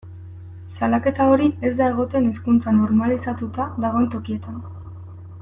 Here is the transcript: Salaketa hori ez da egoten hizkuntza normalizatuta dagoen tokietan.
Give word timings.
Salaketa 0.77 1.27
hori 1.33 1.49
ez 1.69 1.71
da 1.81 1.89
egoten 1.93 2.31
hizkuntza 2.31 2.73
normalizatuta 2.79 3.69
dagoen 3.87 4.09
tokietan. 4.17 4.59